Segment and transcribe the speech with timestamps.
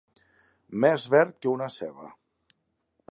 [0.85, 2.11] Més verd que una ceba.